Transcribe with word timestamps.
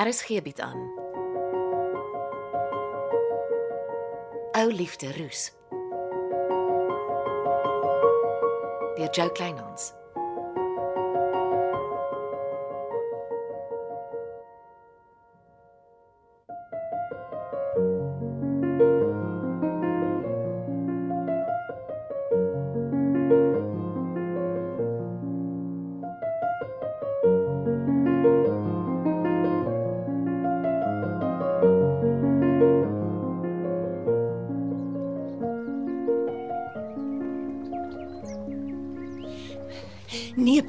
RSG 0.00 0.42
bied 0.42 0.60
aan. 0.60 0.80
Ou 4.52 4.72
liefde 4.72 5.12
roes. 5.16 5.52
Deur 8.94 9.10
Jo 9.10 9.32
Kleinhans. 9.32 9.99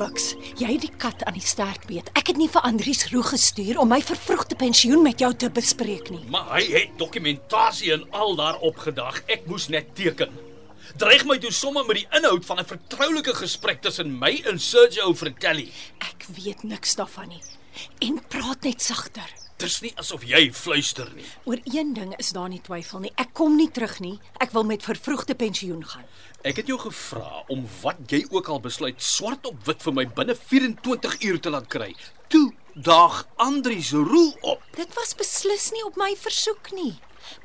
Bucks, 0.02 0.32
jy 0.58 0.66
het 0.72 0.82
die 0.82 0.96
kat 0.98 1.22
aan 1.30 1.36
die 1.38 1.46
stert 1.46 1.84
beet. 1.86 2.08
Ek 2.18 2.32
het 2.32 2.40
nie 2.40 2.48
vir 2.50 2.64
Andries 2.66 3.04
Roeg 3.12 3.36
gestuur 3.36 3.78
om 3.84 3.91
my 3.91 4.00
vervroegde 4.02 4.58
pensioen 4.58 5.04
met 5.05 5.22
jou 5.22 5.30
te 5.38 5.50
bespreek 5.54 6.10
nie. 6.10 6.24
Maar 6.34 6.48
hy 6.55 6.64
het 6.72 6.96
dokumentasie 6.98 7.91
en 7.94 8.08
al 8.18 8.34
daarop 8.40 8.82
gedag. 8.82 9.20
Ek 9.30 9.46
moes 9.52 9.68
net 9.70 9.91
teken. 10.00 10.34
Dreig 10.98 11.27
my 11.30 11.38
toe 11.44 11.52
sommer 11.54 11.86
met 11.86 12.02
die 12.02 12.08
inhoud 12.18 12.48
van 12.50 12.64
'n 12.64 12.72
vertroulike 12.72 13.36
gesprek 13.44 13.82
tussen 13.86 14.18
my 14.18 14.41
en 14.50 14.58
Sergio 14.60 15.14
Fratelli. 15.14 15.70
Ek 16.00 16.26
weet 16.34 16.63
niks 16.63 16.96
daarvan 16.96 17.30
nie. 17.30 17.44
En 17.99 18.18
praat 18.27 18.63
net 18.63 18.82
sagter. 18.82 19.30
Dis 19.62 19.81
nie 19.84 19.91
asof 20.01 20.23
jy 20.26 20.48
fluister 20.57 21.09
nie. 21.13 21.26
Oor 21.45 21.59
een 21.70 21.91
ding 21.93 22.15
is 22.17 22.31
daar 22.34 22.49
nie 22.49 22.62
twyfel 22.65 23.04
nie. 23.04 23.12
Ek 23.21 23.29
kom 23.37 23.54
nie 23.59 23.70
terug 23.70 23.99
nie. 24.01 24.15
Ek 24.41 24.55
wil 24.55 24.65
met 24.65 24.81
vervroegde 24.81 25.35
pensioen 25.37 25.84
gaan. 25.85 26.07
Ek 26.41 26.57
het 26.57 26.71
jou 26.71 26.79
gevra 26.81 27.43
om 27.53 27.68
wat 27.84 28.01
jy 28.09 28.23
ook 28.34 28.49
al 28.49 28.62
besluit 28.63 28.98
swart 29.05 29.45
op 29.45 29.59
wit 29.68 29.85
vir 29.85 29.93
my 29.99 30.07
binne 30.18 30.34
24 30.40 31.20
uur 31.29 31.40
te 31.40 31.53
laat 31.53 31.70
kry. 31.70 31.91
Toe 32.34 32.48
daag 32.73 33.21
Andries 33.35 33.91
roel 33.93 34.34
op. 34.41 34.65
Dit 34.79 34.98
was 34.98 35.13
beslis 35.20 35.70
nie 35.75 35.85
op 35.85 35.99
my 36.01 36.15
versoek 36.18 36.73
nie. 36.73 36.96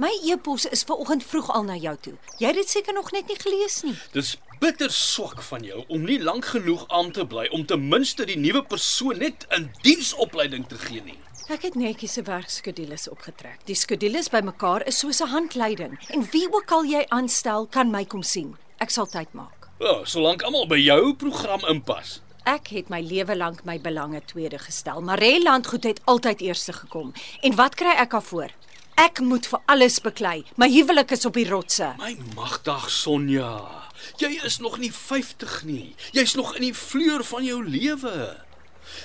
My 0.01 0.11
e-pos 0.25 0.65
is 0.73 0.87
vanoggend 0.89 1.25
vroeg 1.29 1.53
al 1.53 1.69
na 1.69 1.77
jou 1.77 1.95
toe. 2.01 2.15
Jy 2.41 2.49
het 2.49 2.61
dit 2.63 2.73
seker 2.79 2.97
nog 2.97 3.13
net 3.13 3.29
nie 3.29 3.37
gelees 3.37 3.83
nie. 3.85 3.93
Dis 4.17 4.39
bitter 4.61 4.89
swak 4.89 5.43
van 5.51 5.69
jou 5.69 5.85
om 5.93 6.09
nie 6.09 6.17
lank 6.23 6.49
genoeg 6.55 6.87
aan 6.89 7.13
te 7.13 7.27
bly 7.29 7.45
om 7.53 7.67
ten 7.69 7.89
minste 7.91 8.25
die 8.25 8.39
nuwe 8.41 8.65
persoon 8.65 9.21
net 9.21 9.47
'n 9.53 9.69
diensopleiding 9.83 10.65
te 10.69 10.79
gee 10.79 11.03
nie. 11.05 11.19
Ek 11.47 11.63
het 11.63 11.77
netjies 11.79 12.17
'n 12.19 12.25
werkskedules 12.25 13.09
opgetrek. 13.09 13.59
Die 13.65 13.75
skedules 13.75 14.29
bymekaar 14.29 14.87
is 14.87 14.99
soos 14.99 15.21
'n 15.23 15.29
handleiding 15.29 15.99
en 16.11 16.29
wie 16.31 16.53
ook 16.53 16.71
al 16.71 16.85
jy 16.85 17.05
aanstel, 17.09 17.67
kan 17.67 17.91
my 17.91 18.05
kom 18.05 18.23
sien. 18.23 18.57
Ek 18.79 18.91
sal 18.91 19.07
tyd 19.07 19.33
maak. 19.33 19.69
Ja, 19.79 20.05
solank 20.05 20.43
almal 20.43 20.67
by 20.67 20.79
jou 20.79 21.15
program 21.15 21.61
inpas. 21.69 22.21
Ek 22.45 22.67
het 22.67 22.89
my 22.89 23.01
lewe 23.01 23.37
lank 23.37 23.65
my 23.65 23.81
belange 23.81 24.25
tweede 24.25 24.59
gestel, 24.59 25.01
maar 25.01 25.19
Reland 25.19 25.71
het 25.71 26.01
altyd 26.05 26.41
eerste 26.41 26.73
gekom. 26.73 27.13
En 27.41 27.55
wat 27.55 27.75
kry 27.75 27.95
ek 27.97 28.11
daarvoor? 28.11 28.51
Ek 28.97 29.21
moet 29.21 29.47
vir 29.47 29.61
alles 29.67 30.01
beklei. 30.01 30.45
My 30.57 30.69
huwelik 30.71 31.11
is 31.11 31.25
op 31.25 31.35
die 31.35 31.49
rotse. 31.49 31.95
My 31.99 32.17
magdag 32.35 32.91
Sonja. 32.91 33.85
Jy 34.17 34.41
is 34.45 34.59
nog 34.59 34.79
nie 34.79 34.93
50 34.93 35.65
nie. 35.65 35.95
Jy's 36.13 36.35
nog 36.35 36.55
in 36.55 36.63
die 36.63 36.75
vleur 36.75 37.25
van 37.25 37.45
jou 37.45 37.69
lewe. 37.69 38.37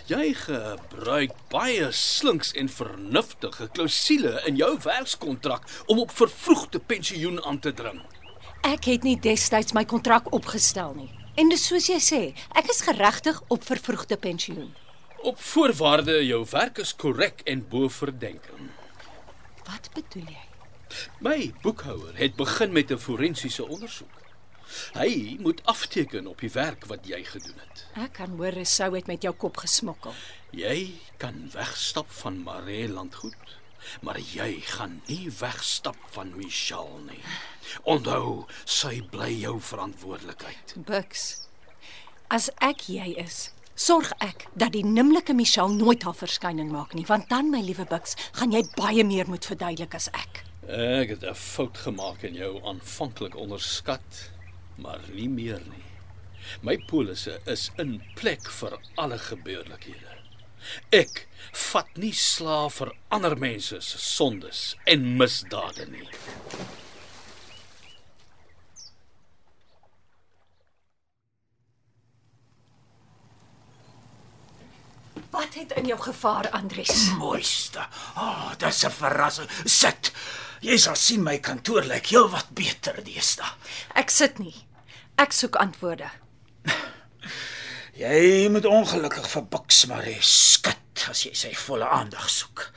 Jy 0.10 0.34
gebruik 0.34 1.32
baie 1.50 1.92
slinks 1.92 2.52
en 2.54 2.70
vernuftige 2.70 3.68
klousule 3.68 4.42
in 4.46 4.56
jou 4.56 4.78
werkskontrak 4.84 5.68
om 5.86 6.00
op 6.00 6.12
vervroegde 6.12 6.80
pensioen 6.80 7.44
aan 7.46 7.59
te 7.59 7.74
dring. 7.74 8.02
Ek 8.62 8.86
het 8.86 9.03
nie 9.03 9.18
destyds 9.19 9.74
my 9.74 9.86
kontrak 9.86 10.30
opgestel 10.34 10.94
nie. 10.94 11.09
En 11.40 11.50
dis 11.50 11.64
soos 11.66 11.88
jy 11.88 11.97
sê, 12.03 12.22
ek 12.59 12.69
is 12.69 12.84
geregtig 12.86 13.42
op 13.47 13.64
vervroegde 13.64 14.18
pensioen. 14.18 14.74
Op 15.24 15.40
voorwaarde 15.42 16.19
jou 16.25 16.46
werk 16.52 16.81
is 16.84 16.96
korrek 16.96 17.42
en 17.46 17.63
bo 17.69 17.90
verdenking. 17.90 18.72
Wat 19.66 19.90
bedoel 19.96 20.28
jy? 20.28 20.46
My 21.24 21.53
boekhouer 21.63 22.18
het 22.19 22.36
begin 22.36 22.74
met 22.74 22.92
'n 22.92 22.98
forensiese 22.98 23.66
ondersoek. 23.66 24.16
Hy 24.94 25.38
moet 25.40 25.62
afteken 25.66 26.28
op 26.28 26.40
die 26.40 26.52
werk 26.52 26.86
wat 26.92 27.08
jy 27.08 27.24
gedoen 27.24 27.59
het. 27.59 27.86
Ek 28.06 28.14
kan 28.20 28.38
hoor 28.38 28.56
Resou 28.56 28.96
het 28.96 29.08
met 29.08 29.24
jou 29.24 29.34
kop 29.34 29.58
gesmokkel. 29.58 30.14
Jy 30.52 30.94
kan 31.18 31.50
wegstap 31.54 32.12
van 32.22 32.42
Maree 32.44 32.90
landgoed, 32.90 33.56
maar 34.02 34.20
jy 34.20 34.62
gaan 34.74 35.02
nie 35.08 35.30
wegstap 35.40 35.98
van 36.16 36.36
Michelle 36.36 37.02
nie. 37.08 37.22
Onthou, 37.84 38.46
sy 38.66 39.02
bly 39.12 39.31
jou 39.42 39.58
verantwoordelikheid. 39.72 40.76
Bux. 40.76 41.48
As 42.31 42.50
ek 42.64 42.88
jy 42.92 43.14
is, 43.20 43.50
sorg 43.76 44.12
ek 44.24 44.46
dat 44.54 44.76
die 44.76 44.86
nimmerlike 44.86 45.34
Michelle 45.36 45.74
nooit 45.74 46.04
haar 46.04 46.16
verskyning 46.16 46.72
maak 46.72 46.94
nie, 46.96 47.06
want 47.08 47.30
dan 47.30 47.50
my 47.52 47.62
liewe 47.64 47.88
Bux, 47.90 48.16
gaan 48.38 48.54
jy 48.56 48.64
baie 48.78 49.04
meer 49.08 49.28
moet 49.28 49.46
verduidelik 49.46 49.96
as 49.98 50.08
ek. 50.14 50.44
Ek 50.68 51.10
het 51.10 51.24
'n 51.24 51.34
fout 51.36 51.78
gemaak 51.78 52.24
en 52.24 52.34
jou 52.34 52.62
aanvanklik 52.64 53.36
onderskat, 53.36 54.31
maar 54.76 55.00
nie 55.14 55.30
meer 55.30 55.62
nie. 55.70 55.86
My 56.62 56.78
polisse 56.90 57.40
is 57.46 57.70
in 57.78 58.02
plek 58.16 58.50
vir 58.59 58.78
alle 58.96 59.18
gebeurlikhede. 59.22 60.18
Ek 60.94 61.26
vat 61.72 61.98
nie 61.98 62.14
slaaf 62.14 62.78
vir 62.81 62.94
ander 63.10 63.36
mense 63.40 63.81
se 63.81 64.02
sondes 64.02 64.62
en 64.86 65.18
misdade 65.18 65.88
nie. 65.90 66.08
Wat 75.31 75.56
het 75.56 75.72
in 75.80 75.88
jou 75.88 75.98
gevaar, 76.00 76.50
Andries? 76.52 77.10
Mooiste. 77.18 77.80
Ah, 77.80 78.24
oh, 78.24 78.52
dis 78.60 78.84
'n 78.86 78.92
verrassing. 78.92 79.50
Sit. 79.66 80.12
Jy 80.62 80.78
sal 80.78 80.98
sien 81.00 81.24
my 81.26 81.40
kantoor 81.42 81.88
lyk 81.90 82.12
heelwat 82.14 82.52
beter 82.54 83.00
deesdae. 83.02 83.50
Ek 83.98 84.14
sit 84.14 84.38
nie. 84.38 84.54
Ek 85.18 85.34
soek 85.34 85.58
antwoorde. 85.62 86.12
Jy 87.98 88.48
moet 88.54 88.66
ongelukkig 88.70 89.26
vir 89.34 89.48
Buks 89.52 89.84
Marie 89.90 90.22
skud 90.26 91.06
as 91.10 91.26
jy 91.26 91.34
sy 91.38 91.52
volle 91.58 91.90
aandag 91.90 92.30
soek. 92.30 92.68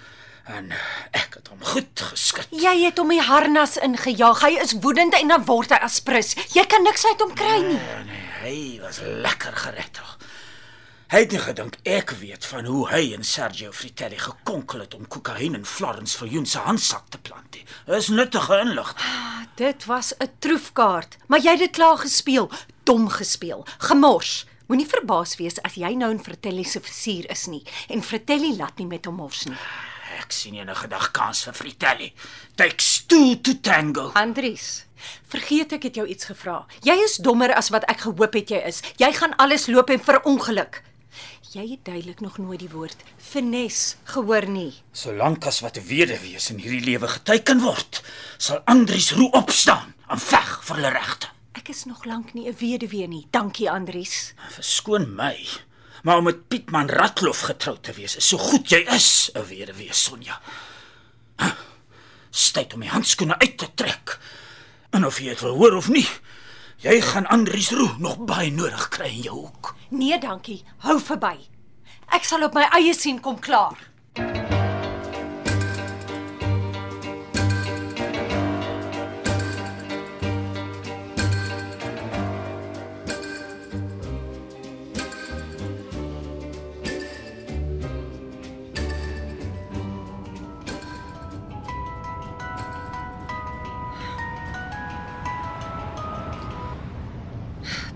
En 0.48 0.72
ek 1.16 1.38
het 1.38 1.48
hom 1.52 1.60
goed 1.64 2.00
geskit. 2.10 2.48
Jy 2.52 2.74
het 2.82 2.98
hom 3.00 3.12
die 3.12 3.22
harnas 3.24 3.78
ingejaag. 3.80 4.42
Hy 4.44 4.58
is 4.64 4.74
woedend 4.84 5.16
en 5.16 5.32
dan 5.32 5.46
word 5.48 5.72
hy 5.72 5.80
aspris. 5.84 6.34
Jy 6.56 6.64
kan 6.68 6.84
niks 6.84 7.04
uit 7.08 7.20
hom 7.24 7.32
kry 7.36 7.60
nie. 7.64 7.78
Nee, 7.78 8.02
nee, 8.08 8.26
hy 8.42 8.56
was 8.82 9.00
lekker 9.04 9.56
gered. 9.64 10.00
Hy 11.12 11.20
het 11.20 11.34
nie 11.34 11.40
gedink 11.42 11.74
ek 11.84 12.14
weet 12.16 12.46
van 12.48 12.64
hoe 12.64 12.86
hy 12.88 13.10
en 13.12 13.24
Sergio 13.28 13.74
Fritelli 13.76 14.16
gekonkel 14.18 14.80
het 14.86 14.94
om 14.96 15.04
kokain 15.04 15.52
in 15.58 15.66
Florence 15.68 16.16
vir 16.16 16.30
Joen 16.32 16.46
se 16.48 16.62
handsak 16.64 17.10
te 17.12 17.18
plant. 17.20 17.58
Dis 17.84 18.08
nuttige 18.08 18.56
inligting. 18.62 19.04
Ah, 19.04 19.44
dit 19.60 19.84
was 19.84 20.14
'n 20.16 20.30
troefkaart, 20.38 21.16
maar 21.28 21.40
jy 21.40 21.50
het 21.50 21.58
dit 21.58 21.70
klaar 21.70 21.98
gespeel, 21.98 22.50
dom 22.84 23.08
gespeel, 23.08 23.66
gemors. 23.78 24.46
Moenie 24.66 24.88
verbaas 24.88 25.36
wees 25.36 25.60
as 25.62 25.74
jy 25.74 25.94
nou 25.94 26.10
in 26.10 26.24
Fratelli 26.24 26.64
se 26.64 26.80
versier 26.80 27.30
is 27.30 27.46
nie 27.46 27.62
en 27.88 28.02
Fratelli 28.02 28.56
laat 28.56 28.78
nie 28.78 28.86
met 28.86 29.04
hom 29.04 29.14
mors 29.14 29.44
nie. 29.44 29.56
Ek 30.18 30.32
sien 30.32 30.54
enige 30.54 30.88
dag 30.88 31.10
kans 31.10 31.44
vir 31.44 31.52
Fritelli. 31.52 32.12
Takes 32.54 33.04
two 33.06 33.36
to 33.36 33.60
tango. 33.60 34.10
Andries, 34.14 34.86
vergeet 35.28 35.72
ek 35.72 35.82
het 35.82 35.94
jou 35.94 36.06
iets 36.06 36.24
gevra. 36.24 36.66
Jy 36.82 36.96
is 37.04 37.16
dommer 37.16 37.54
as 37.54 37.68
wat 37.68 37.84
ek 37.84 38.00
gehoop 38.00 38.32
het 38.32 38.48
jy 38.48 38.62
is. 38.64 38.80
Jy 38.96 39.12
gaan 39.12 39.36
alles 39.36 39.66
loop 39.66 39.90
en 39.90 40.00
verongeluk. 40.00 40.82
Jy 41.54 41.68
het 41.70 41.84
duidelik 41.86 42.18
nog 42.20 42.38
nooit 42.42 42.58
die 42.64 42.70
woord 42.72 43.02
finesse 43.22 44.00
gehoor 44.10 44.42
nie. 44.50 44.72
Solank 44.90 45.44
as 45.46 45.60
wat 45.62 45.76
'n 45.78 45.86
weduwee 45.86 46.38
in 46.50 46.58
hierdie 46.58 46.84
lewe 46.84 47.08
geteken 47.08 47.60
word, 47.62 48.02
sal 48.38 48.58
Andries 48.64 49.12
roe 49.12 49.30
opstaan 49.30 49.94
en 50.08 50.18
veg 50.18 50.64
vir 50.64 50.76
hulle 50.76 50.90
regte. 50.90 51.28
Ek 51.52 51.68
is 51.68 51.84
nog 51.84 52.04
lank 52.04 52.34
nie 52.34 52.48
'n 52.48 52.56
weduwee 52.58 53.06
nie. 53.06 53.26
Dankie 53.30 53.70
Andries. 53.70 54.34
Verskoon 54.48 55.14
my. 55.14 55.46
Maar 56.02 56.16
om 56.16 56.24
met 56.24 56.48
Pietman 56.48 56.88
Ratlof 56.88 57.40
getroud 57.40 57.82
te 57.82 57.92
wees, 57.92 58.16
is 58.16 58.28
so 58.28 58.38
goed 58.38 58.68
jy 58.70 58.82
is 58.90 59.30
'n 59.34 59.46
weduwee, 59.46 59.92
Sonja. 59.92 60.40
Styt 62.30 62.72
om 62.72 62.78
my 62.78 62.86
handskoene 62.86 63.38
uit 63.38 63.58
te 63.58 63.68
trek. 63.74 64.18
En 64.90 65.06
of 65.06 65.18
jy 65.18 65.28
dit 65.28 65.40
wil 65.40 65.54
hoor 65.54 65.74
of 65.74 65.88
nie, 65.88 66.08
jy 66.82 67.00
gaan 67.00 67.26
Andries 67.26 67.70
Roe 67.70 67.94
nog 67.98 68.18
baie 68.24 68.50
nodig 68.52 68.88
kry 68.88 69.08
in 69.12 69.22
jou 69.28 69.36
hoek. 69.46 69.74
Nee, 69.90 70.18
dankie. 70.18 70.62
Hou 70.86 70.98
verby. 71.00 71.36
Ek 72.14 72.24
sal 72.24 72.44
op 72.46 72.54
my 72.54 72.66
eie 72.76 72.94
sien 72.94 73.20
kom 73.20 73.38
klaar. 73.38 73.78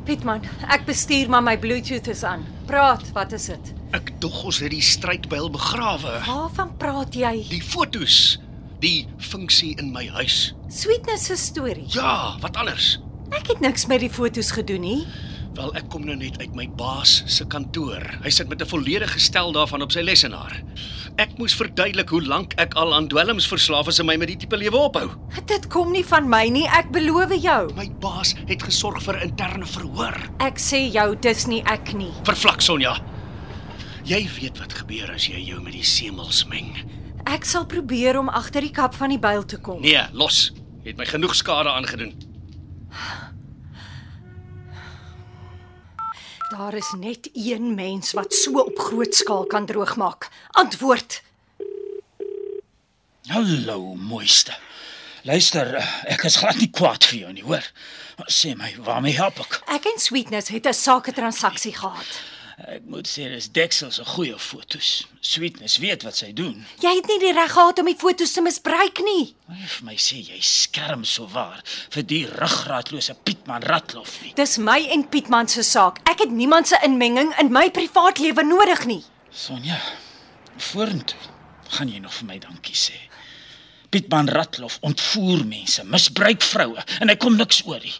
Pietman, 0.08 0.40
ek 0.72 0.86
bestuur 0.88 1.28
maar 1.28 1.42
my 1.44 1.52
Bluetooth 1.60 2.06
is 2.08 2.22
aan. 2.24 2.40
Praat, 2.64 3.02
wat 3.12 3.34
is 3.36 3.50
dit? 3.50 3.72
Ek 3.92 4.08
dog 4.22 4.38
ons 4.48 4.60
het 4.64 4.72
die 4.72 4.80
strydpyl 4.80 5.50
begrawe. 5.52 6.14
Waarvan 6.24 6.70
praat 6.80 7.18
jy? 7.18 7.34
Die 7.50 7.60
fotos, 7.60 8.38
die 8.80 9.04
funksie 9.20 9.74
in 9.76 9.90
my 9.92 10.06
huis. 10.16 10.54
Sweetness 10.72 11.28
se 11.28 11.36
storie. 11.36 11.84
Ja, 11.92 12.38
wat 12.40 12.56
anders? 12.56 12.94
Ek 13.36 13.52
het 13.52 13.60
niks 13.60 13.84
met 13.92 14.00
die 14.00 14.08
fotos 14.08 14.54
gedoen 14.56 14.86
nie. 14.86 15.02
Wel, 15.58 15.72
ek 15.74 15.88
kom 15.90 16.04
nou 16.06 16.14
net 16.14 16.36
uit 16.38 16.52
my 16.54 16.68
baas 16.78 17.16
se 17.26 17.42
kantoor. 17.50 18.04
Hy 18.22 18.30
sit 18.30 18.46
met 18.46 18.62
'n 18.62 18.70
volledige 18.70 19.18
stel 19.18 19.50
daarvan 19.52 19.82
op 19.82 19.90
sy 19.90 20.00
lesenaar. 20.06 20.62
Ek 21.16 21.34
moes 21.38 21.54
verduidelik 21.54 22.08
hoe 22.08 22.22
lank 22.22 22.54
ek 22.54 22.74
al 22.74 22.94
aan 22.94 23.08
dwelms 23.08 23.48
verslaaf 23.48 23.88
is 23.88 23.98
en 23.98 24.06
my 24.06 24.16
met 24.16 24.28
die 24.28 24.36
tipe 24.36 24.56
lewe 24.56 24.76
ophou. 24.76 25.10
Dit 25.46 25.66
kom 25.66 25.90
nie 25.92 26.04
van 26.04 26.28
my 26.28 26.48
nie, 26.48 26.68
ek 26.68 26.92
beloof 26.92 27.42
jou. 27.42 27.74
My 27.74 27.90
baas 28.00 28.34
het 28.46 28.62
gesorg 28.62 29.02
vir 29.02 29.22
interne 29.22 29.66
verhoor. 29.66 30.14
Ek 30.38 30.58
sê 30.58 30.92
jou, 30.92 31.16
dis 31.16 31.46
nie 31.46 31.62
ek 31.66 31.92
nie. 31.92 32.12
Vervlak 32.22 32.60
Sonja. 32.60 33.02
Jy 34.04 34.28
weet 34.40 34.58
wat 34.58 34.72
gebeur 34.72 35.10
as 35.12 35.26
jy 35.26 35.40
jou 35.40 35.60
met 35.60 35.72
die 35.72 35.82
semels 35.84 36.46
meng. 36.46 36.76
Ek 37.26 37.44
sal 37.44 37.66
probeer 37.66 38.18
om 38.18 38.28
agter 38.28 38.60
die 38.60 38.70
kap 38.70 38.94
van 38.94 39.08
die 39.08 39.18
byl 39.18 39.44
te 39.44 39.56
kom. 39.56 39.80
Nee, 39.82 40.06
los. 40.12 40.52
Jy 40.84 40.90
het 40.90 40.96
my 40.98 41.04
genoeg 41.04 41.34
skade 41.34 41.68
aangedoen. 41.68 42.27
Daar 46.58 46.74
is 46.74 46.94
net 46.96 47.28
een 47.32 47.74
mens 47.74 48.12
wat 48.12 48.34
so 48.34 48.58
op 48.58 48.78
groot 48.78 49.14
skaal 49.14 49.44
kan 49.46 49.66
droogmaak. 49.66 50.28
Antwoord. 50.50 51.22
Hallo, 53.26 53.94
mooiste. 53.94 54.56
Luister, 55.22 55.74
eh, 55.74 56.12
ek 56.12 56.22
is 56.22 56.36
glad 56.36 56.58
nie 56.58 56.70
kwaad 56.70 57.06
vir 57.06 57.18
jou 57.18 57.32
nie, 57.32 57.44
hoor. 57.46 57.62
Sê 58.26 58.56
my, 58.58 58.72
waarmee 58.82 59.14
help 59.14 59.38
ek? 59.44 59.60
Ek 59.76 59.86
en 59.92 60.02
Sweetness 60.02 60.50
het 60.50 60.66
'n 60.66 60.74
sake 60.74 61.12
transaksie 61.12 61.74
gehad. 61.74 62.10
Ek 62.58 62.82
moet 62.90 63.06
sê 63.06 63.28
dis 63.30 63.46
Dexel 63.54 63.92
se 63.94 64.02
goeie 64.02 64.34
fotos. 64.42 65.06
Sweetness 65.22 65.76
weet 65.78 66.02
wat 66.02 66.16
sy 66.18 66.32
doen. 66.34 66.64
Jy 66.82 66.90
het 66.96 67.06
nie 67.06 67.18
die 67.22 67.30
reg 67.36 67.52
gehad 67.54 67.78
om 67.78 67.86
die 67.86 67.94
foto's 67.98 68.32
te 68.34 68.42
misbruik 68.42 68.98
nie. 69.06 69.28
Hy 69.46 69.68
vir 69.76 69.84
my 69.86 69.94
sê 70.02 70.18
jy 70.26 70.40
skerm 70.42 71.04
so 71.06 71.28
waar 71.30 71.62
vir 71.94 72.06
die 72.10 72.24
ruggraatlose 72.26 73.14
Pietman 73.22 73.62
Ratlof 73.62 74.16
nie. 74.24 74.32
Dis 74.40 74.56
my 74.58 74.80
en 74.90 75.06
Pietman 75.06 75.46
se 75.46 75.62
saak. 75.62 76.02
Ek 76.10 76.24
het 76.24 76.34
niemand 76.34 76.66
se 76.72 76.80
inmenging 76.82 77.30
in 77.38 77.52
my 77.54 77.68
privaatlewe 77.70 78.42
nodig 78.48 78.82
nie. 78.90 79.04
Sonja, 79.30 79.78
vorentoe 80.72 81.20
gaan 81.76 81.94
jy 81.94 82.02
nog 82.02 82.16
vir 82.18 82.30
my 82.32 82.40
dankie 82.42 82.74
sê. 82.74 82.98
Pietman 83.94 84.32
Ratlof 84.34 84.80
ontvoer 84.82 85.46
mense, 85.46 85.86
misbruik 85.86 86.42
vroue 86.42 86.82
en 86.98 87.08
hy 87.08 87.16
kom 87.22 87.38
niks 87.38 87.62
oor 87.70 87.78
nie. 87.86 87.94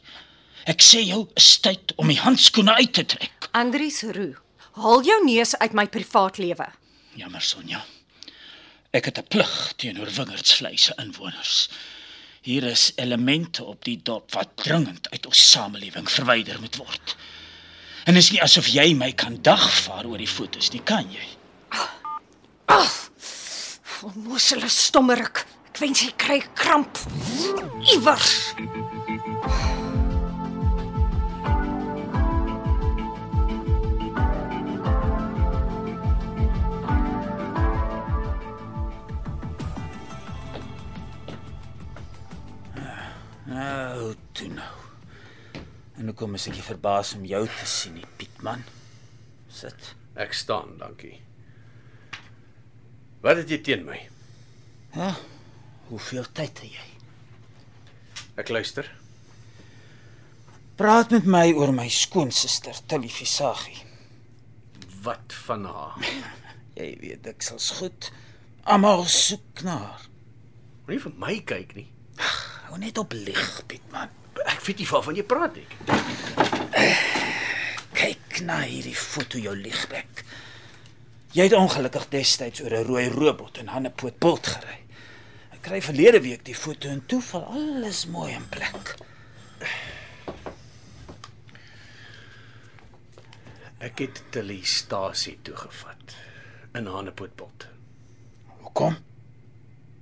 Ek 0.68 0.82
sê 0.84 1.06
jou 1.06 1.22
is 1.38 1.54
tyd 1.64 1.94
om 1.96 2.10
die 2.10 2.18
handskoene 2.20 2.74
uit 2.82 2.92
te 2.98 3.06
trek. 3.08 3.48
Andries 3.56 4.02
Roo, 4.12 4.34
haal 4.82 5.02
jou 5.06 5.18
neus 5.24 5.56
uit 5.58 5.72
my 5.72 5.86
privaatlewe. 5.90 6.66
Jammer 7.18 7.42
Sonja. 7.42 7.84
Ek 8.90 9.04
het 9.04 9.18
'n 9.18 9.28
plig 9.28 9.72
teenoor 9.76 10.10
Wingerdsvlei 10.10 10.76
se 10.76 10.92
inwoners. 10.96 11.68
Hier 12.40 12.64
is 12.64 12.92
elemente 12.96 13.64
op 13.64 13.84
die 13.84 14.00
dorp 14.02 14.32
wat 14.32 14.48
dringend 14.54 15.10
uit 15.10 15.26
ons 15.26 15.50
samelewing 15.50 16.10
verwyder 16.10 16.60
moet 16.60 16.76
word. 16.76 17.16
En 18.04 18.16
is 18.16 18.30
nie 18.30 18.42
asof 18.42 18.66
jy 18.66 18.94
my 18.94 19.12
kan 19.12 19.42
dagvaar 19.42 20.06
oor 20.06 20.18
die 20.18 20.30
fotos 20.30 20.70
nie, 20.70 20.80
kan 20.82 21.10
jy? 21.12 21.26
Onnosele 24.08 24.68
stommerik. 24.68 25.44
Ek 25.68 25.78
wens 25.82 26.00
jy 26.00 26.12
kry 26.16 26.38
kramp. 26.54 26.98
Iewers. 27.92 28.54
En 46.18 46.24
hoe 46.26 46.34
kom 46.34 46.50
ek 46.50 46.64
verbaas 46.66 47.12
om 47.14 47.22
jou 47.30 47.44
te 47.46 47.66
sien, 47.70 47.92
nie, 47.94 48.06
Pietman? 48.18 48.64
Sit. 49.54 49.92
Ek 50.18 50.32
staan, 50.34 50.72
dankie. 50.80 51.20
Wat 53.22 53.38
het 53.38 53.52
jy 53.54 53.58
teen 53.62 53.84
my? 53.86 54.00
Ja. 54.96 55.12
Hoeveel 55.92 56.26
tyd 56.34 56.58
het 56.58 56.74
jy? 56.74 56.88
Ek 58.42 58.50
luister. 58.50 58.90
Praat 60.74 61.14
met 61.14 61.30
my 61.30 61.52
oor 61.54 61.70
my 61.70 61.86
skoonsister, 61.86 62.74
Tilly 62.90 63.14
Visagie. 63.14 63.78
Wat 65.06 65.38
van 65.46 65.70
haar? 65.70 66.02
Jy 66.80 66.92
weet 66.98 67.30
ek 67.30 67.46
sal's 67.46 67.70
goed. 67.78 68.10
Almal 68.66 69.06
soek 69.06 69.62
na 69.62 69.78
haar. 69.84 70.10
Moenie 70.82 71.04
vir 71.06 71.18
my 71.22 71.38
kyk 71.46 71.78
nie. 71.78 71.90
Hou 72.66 72.82
net 72.82 72.98
op 72.98 73.14
lig, 73.14 73.52
Pietman. 73.70 74.10
Ek 74.44 74.60
weet 74.66 74.78
nie 74.78 74.88
waarvan 74.90 75.16
jy 75.16 75.24
praat 75.26 75.54
nie. 75.56 75.66
Kyk 77.98 78.40
na 78.46 78.60
hierdie 78.62 78.96
foto 78.96 79.38
jou 79.38 79.56
liegbek. 79.56 80.24
Jy 81.34 81.48
het 81.48 81.56
ongelukkig 81.56 82.08
destyds 82.08 82.62
oor 82.62 82.74
'n 82.74 82.86
rooi 82.86 83.08
robot 83.08 83.58
en 83.58 83.68
Hannepoot 83.74 84.18
bult 84.18 84.46
gery. 84.46 84.78
Ek 85.52 85.62
kry 85.62 85.80
verlede 85.82 86.20
week 86.20 86.44
die 86.44 86.54
foto 86.54 86.88
en 86.88 87.06
toe 87.06 87.20
val 87.22 87.44
alles 87.44 88.06
mooi 88.06 88.32
in 88.32 88.48
plek. 88.48 88.94
Ek 93.78 93.98
het 93.98 94.22
Tilly-stasie 94.30 95.38
toegevat 95.42 96.16
in 96.74 96.86
Hanepootbult. 96.86 97.68
Hoekom? 98.46 98.96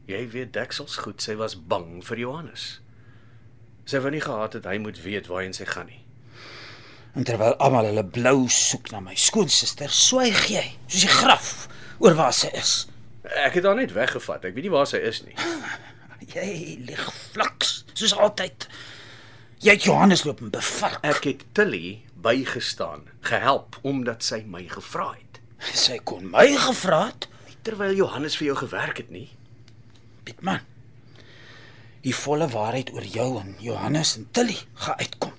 Jy 0.07 0.23
weet 0.33 0.53
Deksels 0.53 0.97
goed, 0.97 1.21
sy 1.23 1.35
was 1.37 1.57
bang 1.57 2.01
vir 2.05 2.19
Johannes. 2.19 2.81
Sy 3.87 4.01
wou 4.03 4.11
nie 4.11 4.23
gehad 4.23 4.57
het 4.59 4.67
hy 4.67 4.79
moet 4.83 4.99
weet 5.05 5.29
waarheen 5.31 5.55
sy 5.55 5.67
gaan 5.69 5.87
nie. 5.91 6.03
En 7.17 7.25
terwyl 7.25 7.55
almal 7.63 7.87
hulle 7.89 8.05
blou 8.05 8.49
soek 8.53 8.91
na 8.93 9.01
my 9.01 9.15
skoonsister, 9.17 9.93
swyg 9.93 10.49
jy 10.53 10.65
soos 10.89 11.07
die 11.07 11.13
graf 11.15 11.53
oor 12.03 12.17
waar 12.19 12.35
sy 12.37 12.51
is. 12.59 12.75
Ek 13.47 13.57
het 13.59 13.65
haar 13.67 13.79
net 13.79 13.95
weggevat. 13.97 14.45
Ek 14.45 14.57
weet 14.57 14.67
nie 14.69 14.75
waar 14.75 14.89
sy 14.91 15.01
is 15.03 15.23
nie. 15.27 15.35
Jy 16.35 16.77
lig 16.87 17.07
vlaks 17.33 17.85
soos 17.95 18.13
altyd. 18.15 18.67
Jy 19.63 19.73
het 19.79 19.87
Johannes 19.87 20.27
loop 20.27 20.43
en 20.45 20.53
bevark. 20.55 21.01
Ek 21.07 21.25
het 21.27 21.47
Tilly 21.57 22.03
bygestaan, 22.23 23.07
gehelp 23.27 23.79
omdat 23.87 24.27
sy 24.27 24.43
my 24.47 24.67
gevra 24.71 25.13
het. 25.15 25.41
Sy 25.73 25.99
kon 26.05 26.29
my 26.31 26.49
gevra 26.61 27.07
het, 27.09 27.29
Terwyl 27.67 27.97
Johannes 27.99 28.37
vir 28.39 28.53
jou 28.53 28.57
gewerk 28.61 29.01
het 29.01 29.09
nie. 29.11 29.27
Pietman. 30.23 30.63
Die 32.07 32.15
volle 32.15 32.47
waarheid 32.47 32.93
oor 32.95 33.03
jou 33.03 33.33
en 33.41 33.57
Johannes 33.59 34.13
en 34.17 34.29
Tilly 34.31 34.55
gaan 34.85 34.99
uitkom. 35.01 35.33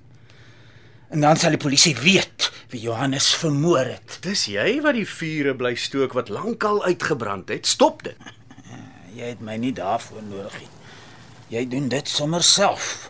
En 1.09 1.23
dan 1.23 1.39
sal 1.39 1.55
die 1.55 1.61
polisie 1.63 1.95
weet 1.95 2.49
wie 2.73 2.81
Johannes 2.83 3.29
vermoor 3.39 3.87
het. 3.87 4.17
Dis 4.25 4.49
jy 4.51 4.81
wat 4.83 4.97
die 4.99 5.07
vure 5.07 5.55
bly 5.55 5.77
stook 5.79 6.11
wat 6.17 6.27
lankal 6.27 6.83
uitgebrand 6.83 7.55
het. 7.55 7.69
Stop 7.71 8.03
dit. 8.03 8.19
Jy 9.15 9.31
het 9.31 9.39
my 9.39 9.55
nie 9.55 9.71
daarvoor 9.71 10.27
nodig 10.27 10.59
nie. 10.59 10.73
Jy 11.55 11.63
doen 11.71 11.87
dit 11.87 12.11
sommer 12.11 12.43
self. 12.43 13.07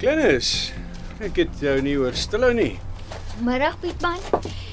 Klennis, 0.00 0.71
ek 1.22 1.36
het 1.44 1.60
jou 1.62 1.76
nie 1.84 1.94
oor 2.00 2.16
stilhou 2.18 2.50
nie. 2.56 2.72
Middag 3.42 3.78
Pietman. 3.82 4.18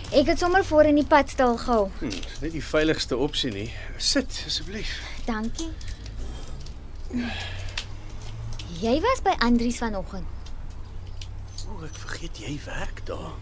Ek 0.09 0.31
het 0.31 0.41
sommer 0.41 0.63
voor 0.65 0.89
in 0.89 0.97
die 0.97 1.05
pad 1.05 1.29
stil 1.29 1.57
gehou. 1.61 1.89
Hm, 1.99 2.09
dis 2.09 2.39
nie 2.41 2.51
die 2.57 2.63
veiligste 2.65 3.17
opsie 3.21 3.51
nie. 3.53 3.67
Sit 4.01 4.33
asseblief. 4.47 4.95
Dankie. 5.27 5.69
Jy 8.81 8.95
was 9.05 9.21
by 9.25 9.35
Andries 9.45 9.77
vanoggend. 9.81 10.25
O, 11.69 11.77
ek 11.85 11.97
vergeet 12.01 12.41
jy 12.41 12.55
werk 12.65 13.03
daar. 13.09 13.35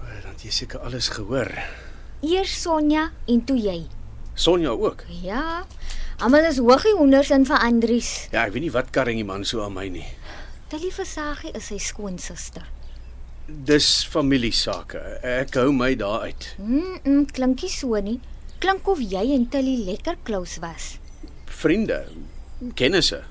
O, 0.00 0.10
dan 0.24 0.38
jy 0.42 0.50
seker 0.54 0.82
alles 0.86 1.12
gehoor. 1.14 1.52
Eers 2.26 2.54
Sonja 2.62 3.10
en 3.30 3.44
toe 3.46 3.58
jy. 3.60 3.80
Sonja 4.34 4.74
ook. 4.74 5.06
Ja. 5.22 5.62
Almal 6.18 6.48
is 6.48 6.58
hoogie 6.58 6.94
honders 6.96 7.30
in 7.30 7.44
vir 7.46 7.60
Andries. 7.62 8.12
Ja, 8.32 8.46
ek 8.48 8.54
weet 8.56 8.66
nie 8.66 8.74
wat 8.74 8.90
karring 8.90 9.20
die 9.20 9.28
man 9.28 9.44
so 9.46 9.62
aan 9.62 9.76
my 9.76 9.86
nie. 9.92 10.06
Tilly 10.66 10.88
Versagie 10.90 11.52
is 11.54 11.68
sy 11.70 11.76
skoonsister. 11.78 12.64
Dis 13.46 13.86
familiesake. 14.10 14.98
Ek 15.22 15.54
hou 15.60 15.68
my 15.70 15.92
daar 15.94 16.24
uit. 16.26 16.46
Mm, 16.58 16.98
-mm 17.04 17.26
klinkie 17.30 17.70
so 17.70 17.94
nie. 18.02 18.18
Klink 18.58 18.88
of 18.88 18.98
jy 18.98 19.34
en 19.34 19.48
Tilly 19.48 19.76
lekker 19.86 20.16
close 20.24 20.60
was. 20.60 20.98
Vriende, 21.44 22.08
kennisse. 22.74 23.22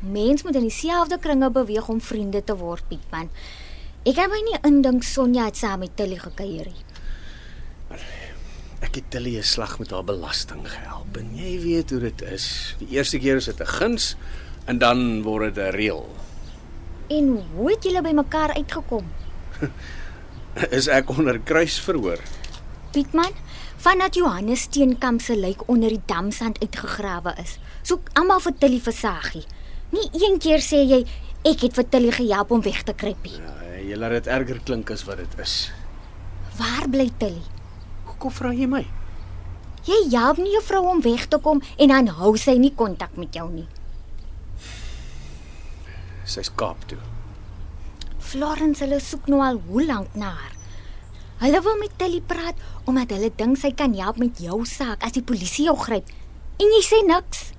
Mens 0.00 0.42
moet 0.42 0.54
in 0.54 0.68
dieselfde 0.68 1.18
kringe 1.18 1.50
beweeg 1.50 1.88
om 1.88 2.00
vriende 2.00 2.44
te 2.44 2.56
word, 2.56 2.84
Pietman. 2.88 3.30
Ek 4.04 4.14
kan 4.14 4.28
my 4.30 4.42
nie 4.44 4.60
indink 4.62 5.02
Sonja 5.02 5.44
het 5.44 5.56
saam 5.56 5.78
met 5.78 5.96
Tilly 5.96 6.18
gekuier 6.18 6.68
nie. 6.68 6.84
Ek 8.80 8.94
het 8.94 9.10
Tilly 9.10 9.38
'n 9.38 9.42
slag 9.42 9.78
met 9.78 9.90
haar 9.90 10.04
belasting 10.04 10.68
gehelp 10.68 11.16
en 11.16 11.34
jy 11.34 11.60
weet 11.60 11.90
hoe 11.90 12.00
dit 12.00 12.22
is. 12.22 12.76
Die 12.78 12.88
eerste 12.88 13.18
keer 13.18 13.36
is 13.36 13.44
dit 13.44 13.60
'n 13.60 13.66
guns 13.66 14.16
en 14.66 14.78
dan 14.78 15.22
word 15.22 15.54
dit 15.54 15.64
'n 15.64 15.72
reël. 15.72 16.06
En 17.06 17.44
hoe 17.54 17.70
het 17.70 17.84
julle 17.86 18.02
by 18.02 18.10
mekaar 18.18 18.54
uitgekom? 18.56 19.06
Is 20.78 20.88
ek 20.90 21.10
onder 21.12 21.38
kruisverhoor? 21.38 22.18
Pietman, 22.90 23.34
vandat 23.76 24.14
Johannes 24.14 24.60
Steenkamp 24.66 25.20
se 25.20 25.36
lijk 25.36 25.68
onder 25.68 25.92
die 25.92 26.02
damsand 26.06 26.58
uitgegrawe 26.60 27.34
is, 27.42 27.58
soek 27.82 28.08
almal 28.18 28.40
vir 28.40 28.56
Tilly 28.58 28.80
Versagie. 28.80 29.44
Nie 29.92 30.08
een 30.16 30.38
keer 30.42 30.64
sê 30.64 30.82
jy 30.82 31.02
ek 31.46 31.66
het 31.68 31.78
vir 31.78 31.88
Tilly 31.92 32.14
gehelp 32.16 32.50
om 32.50 32.64
weg 32.64 32.82
te 32.82 32.94
kruip 32.96 33.22
nie. 33.28 33.38
Ja, 33.38 33.78
jy 33.86 34.00
laat 34.00 34.16
dit 34.16 34.32
erger 34.38 34.60
klink 34.64 34.90
as 34.90 35.04
wat 35.06 35.22
dit 35.22 35.38
is. 35.44 35.58
Waar 36.58 36.88
bly 36.90 37.10
Tilly? 37.20 37.44
Hoekom 38.08 38.34
vra 38.34 38.54
jy 38.56 38.66
my? 38.70 38.82
Jy 39.86 40.02
help 40.16 40.40
nie 40.42 40.58
vrou 40.66 40.86
om 40.90 41.04
weg 41.04 41.28
te 41.30 41.38
kom 41.38 41.62
en 41.76 41.92
dan 41.92 42.10
hou 42.18 42.34
sy 42.40 42.56
nie 42.58 42.74
kontak 42.74 43.14
met 43.20 43.36
jou 43.36 43.46
nie. 43.52 43.68
Sy's 46.26 46.50
Kaap 46.54 46.84
toe. 46.90 46.98
Florence 48.18 48.82
hulle 48.82 48.98
soek 49.00 49.28
nou 49.30 49.40
al 49.44 49.60
hoe 49.68 49.86
lank 49.86 50.14
na 50.18 50.34
haar. 50.34 50.54
Hulle 51.40 51.60
wil 51.62 51.76
met 51.78 51.92
Tilly 52.00 52.22
praat 52.24 52.58
omdat 52.88 53.12
hulle 53.14 53.30
dink 53.36 53.58
sy 53.60 53.70
kan 53.76 53.94
help 53.94 54.18
met 54.18 54.38
jou 54.40 54.64
saak 54.66 55.04
as 55.04 55.14
die 55.14 55.24
polisie 55.26 55.68
jou 55.68 55.76
gryp. 55.78 56.08
En 56.58 56.72
jy 56.72 56.82
sê 56.84 57.02
niks. 57.04 57.50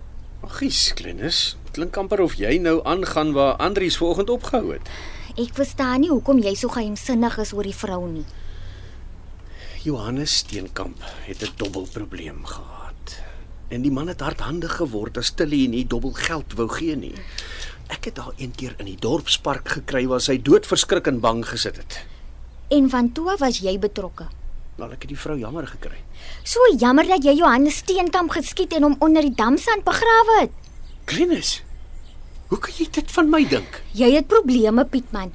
Aggies, 0.46 0.94
Klenus, 0.98 1.58
klink 1.76 1.98
amper 1.98 2.24
of 2.24 2.38
jy 2.40 2.58
nou 2.62 2.80
aangaan 2.86 3.36
waar 3.38 3.60
Andries 3.62 4.00
vanoggend 4.02 4.34
opgehou 4.34 4.74
het. 4.74 4.90
Ek 5.38 5.54
verstaan 5.54 6.02
nie 6.02 6.10
hoekom 6.10 6.42
jy 6.42 6.56
so 6.58 6.74
geheimsinnig 6.74 7.38
is 7.44 7.54
oor 7.54 7.68
die 7.68 7.76
vrou 7.78 8.02
nie. 8.10 8.26
Johannes 9.86 10.42
Steenkamp 10.42 10.98
het 11.28 11.44
'n 11.44 11.54
dubbelprobleem 11.56 12.46
gehad. 12.46 13.22
En 13.70 13.82
die 13.82 13.92
man 13.92 14.08
het 14.08 14.20
hardhandig 14.20 14.76
geword 14.76 15.18
as 15.18 15.32
Tilly 15.32 15.68
nie 15.68 15.86
dubbel 15.88 16.12
geld 16.14 16.54
wou 16.54 16.68
gee 16.68 16.96
nie. 16.96 17.16
Ek 17.88 18.10
het 18.10 18.18
haar 18.20 18.36
een 18.38 18.52
keer 18.56 18.76
in 18.82 18.90
die 18.90 19.00
dorpspark 19.00 19.70
gekry 19.78 20.04
waar 20.12 20.24
sy 20.24 20.36
doodverskrik 20.44 21.08
en 21.08 21.22
bang 21.24 21.44
gesit 21.48 21.78
het. 21.80 22.02
En 22.74 22.90
van 22.92 23.12
toe 23.16 23.30
af 23.32 23.40
was 23.40 23.62
jy 23.64 23.78
betrokke. 23.80 24.28
Maar 24.78 24.98
ek 24.98 25.06
het 25.08 25.14
die 25.14 25.20
vrou 25.20 25.38
jammer 25.40 25.68
gekry. 25.68 26.02
So 26.44 26.60
jammer 26.78 27.08
dat 27.08 27.24
jy 27.26 27.38
Johannes 27.40 27.80
Steenkamp 27.82 28.36
geskiet 28.36 28.76
en 28.78 28.84
hom 28.84 28.98
onder 29.00 29.24
die 29.26 29.34
damsand 29.36 29.86
begrawe 29.88 30.42
het. 30.42 30.52
Klenus, 31.08 31.62
hoe 32.52 32.60
kan 32.60 32.76
jy 32.78 32.90
dit 33.00 33.12
van 33.16 33.32
my 33.32 33.42
dink? 33.48 33.82
Jy 33.96 34.12
het 34.20 34.28
probleme, 34.28 34.86
Pietman. 34.86 35.32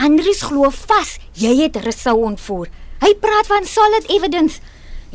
Andries 0.00 0.42
glo 0.42 0.72
vas 0.74 1.18
jy 1.38 1.52
het 1.60 1.76
Rousseau 1.84 2.24
ontvoer. 2.26 2.72
Hy 3.04 3.12
praat 3.20 3.46
van 3.52 3.68
solid 3.68 4.08
evidence. 4.10 4.58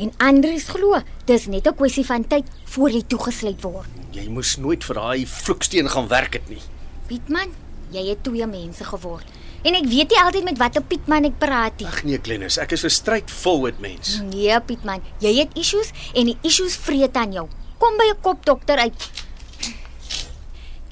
En 0.00 0.12
Andries 0.16 0.64
glo 0.72 0.96
dis 1.28 1.46
net 1.46 1.66
'n 1.68 1.76
kwessie 1.76 2.06
van 2.06 2.24
tyd 2.26 2.46
voor 2.72 2.90
jy 2.90 3.02
toegesluit 3.06 3.62
word. 3.62 3.88
Jy 4.12 4.28
moes 4.28 4.56
nooit 4.56 4.84
vir 4.84 4.94
daai 4.94 5.26
vloeksteen 5.26 5.88
gaan 5.88 6.08
werk 6.08 6.32
het 6.32 6.48
nie. 6.48 6.62
Pietman, 7.06 7.52
jy 7.90 8.08
het 8.08 8.22
twee 8.24 8.46
mense 8.46 8.84
geword. 8.84 9.26
En 9.62 9.74
ek 9.74 9.84
weet 9.84 10.08
nie 10.08 10.20
altyd 10.22 10.44
met 10.44 10.58
watter 10.58 10.82
Pietman 10.82 11.24
ek 11.24 11.38
praat 11.38 11.76
nie. 11.78 11.86
Ag 11.86 12.02
nee, 12.04 12.18
Klenus, 12.18 12.56
ek 12.58 12.72
is 12.72 12.84
'n 12.84 12.90
straightforward 12.90 13.80
mens. 13.80 14.20
Nee, 14.22 14.60
Pietman, 14.60 15.02
jy 15.18 15.34
het 15.38 15.50
issues 15.54 15.90
en 16.14 16.24
die 16.24 16.38
issues 16.42 16.76
vreet 16.76 17.16
aan 17.16 17.32
jou. 17.32 17.48
Kom 17.78 17.96
by 17.96 18.08
'n 18.10 18.20
kopdokter 18.20 18.78
uit. 18.78 19.10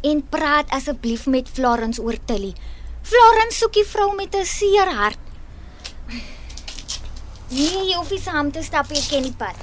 En 0.02 0.28
praat 0.28 0.70
asseblief 0.70 1.26
met 1.26 1.48
Florence 1.48 2.02
oor 2.02 2.16
Tilly. 2.24 2.52
Florence 3.02 3.56
soek 3.58 3.72
die 3.72 3.84
vrou 3.84 4.14
met 4.14 4.34
'n 4.34 4.44
seer 4.44 4.92
hart. 4.94 5.18
Nee, 7.48 7.80
jy 7.88 7.94
hoef 7.96 8.10
nie 8.12 8.20
saam 8.20 8.50
te 8.52 8.60
stap, 8.60 8.90
jy 8.92 9.00
ken 9.08 9.24
die 9.24 9.32
pad. 9.32 9.56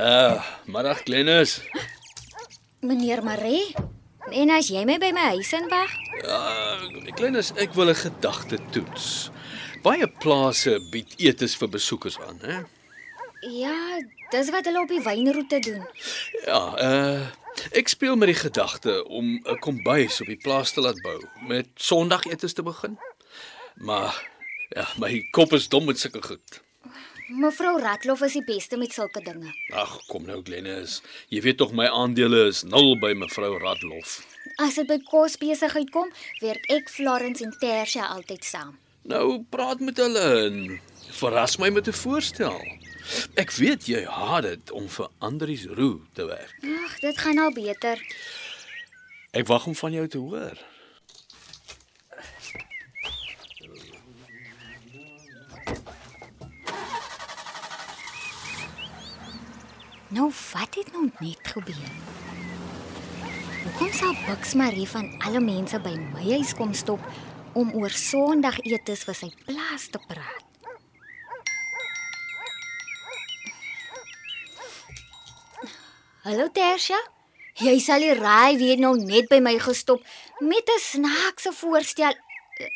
Uh, 0.00 0.36
middag 0.68 1.00
Klenus. 1.08 1.58
Meneer 2.80 3.24
Maree, 3.24 3.72
en 4.32 4.52
as 4.52 4.68
jy 4.72 4.84
my 4.88 5.00
by 5.00 5.12
my 5.16 5.32
huis 5.32 5.56
inwag? 5.56 6.09
Uh, 6.24 7.12
Klenus, 7.16 7.52
ek 7.56 7.72
wil 7.74 7.90
'n 7.90 7.96
gedagte 7.96 8.58
toets. 8.70 9.30
Baie 9.82 10.06
plase 10.20 10.80
bied 10.90 11.14
etes 11.16 11.56
vir 11.56 11.68
besoekers 11.68 12.18
aan, 12.20 12.38
hè? 12.42 12.58
Ja, 13.40 14.00
dis 14.30 14.50
wat 14.50 14.64
hulle 14.68 14.80
op 14.80 14.88
die 14.88 15.02
wynroete 15.02 15.58
doen. 15.58 15.86
Ja, 16.44 16.62
uh 16.78 17.26
ek 17.76 17.88
speel 17.88 18.16
met 18.16 18.30
die 18.30 18.38
gedagte 18.38 19.04
om 19.08 19.40
'n 19.44 19.58
kombuis 19.58 20.20
op 20.20 20.26
die 20.26 20.40
plaas 20.40 20.72
te 20.72 20.80
laat 20.80 21.00
bou 21.02 21.18
met 21.48 21.66
Sondagetes 21.74 22.52
te 22.52 22.62
begin. 22.62 22.98
Maar 23.74 24.28
ja, 24.68 24.88
my 24.96 25.28
kop 25.30 25.52
is 25.52 25.68
dom 25.68 25.84
met 25.84 25.98
sulke 25.98 26.22
goed. 26.22 26.60
Mevrou 27.28 27.80
Ratloff 27.80 28.22
is 28.22 28.32
die 28.32 28.44
beste 28.44 28.76
met 28.76 28.92
sulke 28.92 29.20
dinge. 29.22 29.52
Ag, 29.72 30.06
kom 30.06 30.24
nou 30.26 30.40
Glennis. 30.42 31.02
Jy 31.28 31.40
weet 31.40 31.56
tog 31.56 31.72
my 31.72 31.86
aandele 31.86 32.46
is 32.48 32.62
nul 32.62 32.98
by 32.98 33.12
mevrou 33.12 33.58
Radloff. 33.58 34.26
As 34.60 34.76
dit 34.76 34.84
by 34.84 34.98
kos 35.08 35.38
besigheid 35.40 35.88
kom, 35.94 36.10
werk 36.42 36.66
ek 36.68 36.90
Florence 36.92 37.40
en 37.44 37.52
Tersia 37.62 38.10
altyd 38.12 38.44
saam. 38.44 38.74
Nou 39.08 39.40
praat 39.48 39.80
met 39.80 39.96
hulle 39.96 40.24
en 40.44 40.58
verras 41.16 41.56
my 41.56 41.70
met 41.72 41.88
'n 41.88 41.96
voorstel. 41.96 42.60
Ek 43.40 43.50
weet 43.56 43.86
jy 43.86 44.04
haat 44.04 44.42
dit 44.42 44.70
om 44.70 44.88
vir 44.88 45.08
Andries 45.18 45.64
Roo 45.64 46.02
te 46.12 46.24
werk. 46.24 46.54
Ag, 46.84 46.98
dit 47.00 47.18
gaan 47.18 47.38
al 47.38 47.52
beter. 47.52 47.96
Ek 49.32 49.46
wag 49.46 49.66
om 49.66 49.74
van 49.74 49.92
jou 49.92 50.06
te 50.08 50.18
hoor. 50.18 50.58
Nou, 60.08 60.32
wat 60.52 60.74
het 60.74 60.92
nou 60.92 61.10
net 61.18 61.48
gebeur? 61.48 62.29
Hoekom 63.62 63.92
sal 63.92 64.14
Bux 64.26 64.54
Marie 64.60 64.88
van 64.88 65.08
alle 65.26 65.40
mense 65.44 65.80
by 65.84 65.92
my 66.14 66.22
huis 66.32 66.52
kom 66.58 66.72
stop 66.82 67.02
om 67.60 67.72
oor 67.80 67.92
Sondagetes 68.02 69.04
vir 69.08 69.18
sy 69.22 69.28
plaas 69.46 69.88
te 69.94 70.00
praat? 70.10 70.46
Hallo 76.24 76.48
Tersia. 76.52 76.98
Jy 77.60 77.76
sal 77.82 78.04
die 78.04 78.14
raai 78.16 78.56
weer 78.60 78.80
nou 78.80 78.94
net 78.98 79.28
by 79.30 79.40
my 79.44 79.56
gestop 79.60 80.04
met 80.40 80.68
'n 80.74 80.80
snaakse 80.80 81.52
voorstel. 81.52 82.14
Eh, 82.60 82.68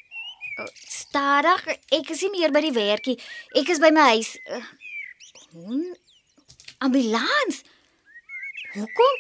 Stadig, 0.75 1.67
ek 1.99 2.11
is 2.11 2.21
nie 2.23 2.31
meer 2.31 2.51
by 2.53 2.61
die 2.61 2.73
werkie. 2.73 3.19
Ek 3.55 3.69
is 3.69 3.79
by 3.79 3.91
my 3.91 4.05
huis. 4.15 4.37
Eh, 4.45 4.65
Hoe 5.53 5.97
Ambulans. 6.79 7.63
Hoekom? 8.75 9.15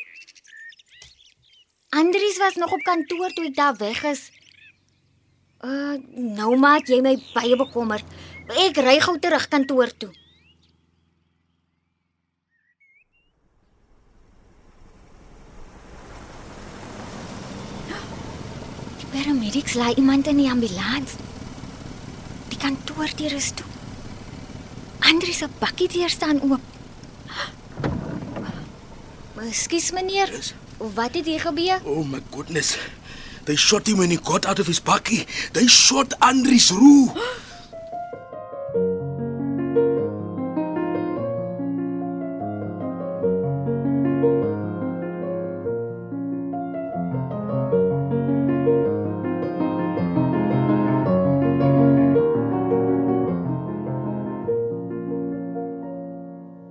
Andries 1.94 2.38
was 2.38 2.54
nog 2.54 2.72
op 2.72 2.82
kantoor 2.82 3.30
toe 3.30 3.44
ek 3.46 3.54
daar 3.54 3.76
weg 3.78 4.02
is. 4.02 4.22
Uh, 5.62 5.94
nou 6.34 6.56
maak 6.58 6.88
jy 6.90 6.98
my 7.04 7.12
baie 7.30 7.54
bekommerd. 7.56 8.02
Ek 8.64 8.80
ry 8.82 8.96
gou 9.04 9.14
terug 9.22 9.46
kantoor 9.52 9.92
toe. 9.94 10.10
Die 18.98 19.08
paramedics 19.14 19.78
laai 19.78 19.94
iemand 19.94 20.26
in 20.34 20.42
die 20.42 20.50
ambulans. 20.50 21.14
Die 22.50 22.58
kantoordeur 22.58 23.38
is 23.38 23.52
toe. 23.54 23.70
Andries 25.14 25.44
se 25.44 25.50
bakkie 25.62 25.86
deur 25.94 26.10
staan 26.10 26.42
oop. 26.42 26.60
Ekskuus 29.46 29.92
meneer. 29.94 30.34
Yes. 30.34 30.54
Wat 30.76 31.14
het 31.14 31.24
hier 31.24 31.40
gebeur? 31.40 31.80
Oh 31.84 32.06
my 32.06 32.22
goodness. 32.30 32.78
They 33.44 33.56
shot 33.56 33.86
him 33.86 33.98
when 33.98 34.10
he 34.10 34.16
got 34.16 34.46
out 34.46 34.58
of 34.58 34.66
his 34.66 34.80
bakkie. 34.80 35.26
They 35.52 35.66
shot 35.66 36.18
Andries 36.20 36.70
Roo. 36.70 37.12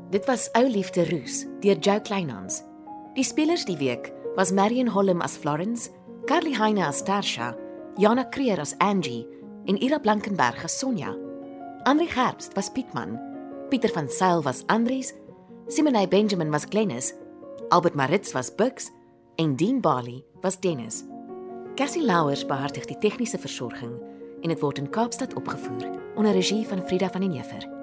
Dit 0.09 0.25
was 0.25 0.49
Ou 0.53 0.67
Liefde 0.69 1.09
Roos 1.09 1.45
deur 1.59 1.77
Jo 1.79 1.99
Kleinhans. 2.01 2.72
Die 3.15 3.23
spelers 3.23 3.63
die 3.65 3.77
week 3.77 4.11
was 4.35 4.51
Marion 4.51 4.87
Holm 4.87 5.21
as 5.21 5.37
Florence, 5.37 5.91
Carly 6.25 6.53
Heine 6.53 6.87
as 6.87 7.03
Tarsha, 7.03 7.53
Jana 7.95 8.23
Creer 8.25 8.57
as 8.59 8.73
Angie 8.79 9.27
en 9.67 9.77
Ira 9.77 9.99
Blankenberg 9.99 10.63
as 10.63 10.79
Sonja. 10.79 11.13
Andri 11.85 12.07
Gerbst 12.07 12.55
was 12.55 12.71
Pietman, 12.71 13.19
Pieter 13.69 13.93
van 13.93 14.09
Sail 14.09 14.41
was 14.41 14.63
Andries, 14.65 15.13
Simonay 15.67 16.09
Benjamin 16.09 16.49
was 16.49 16.65
Glennis, 16.65 17.13
Albert 17.69 17.93
Maritz 17.93 18.33
was 18.33 18.49
Bux 18.49 18.89
en 19.37 19.55
Dean 19.55 19.79
Bali 19.79 20.25
was 20.41 20.59
Dennis. 20.59 21.03
Cassie 21.75 22.01
Louwers 22.01 22.43
behartig 22.43 22.89
die 22.89 22.97
tegniese 22.97 23.37
versorging 23.37 23.93
en 24.41 24.49
dit 24.49 24.59
word 24.61 24.81
in 24.81 24.89
Kaapstad 24.89 25.37
opgevoer 25.37 25.85
onder 26.17 26.33
regie 26.33 26.65
van 26.65 26.81
Frida 26.81 27.13
van 27.13 27.21
den 27.21 27.37
Heever. 27.37 27.82